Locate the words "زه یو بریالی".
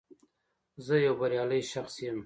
0.85-1.61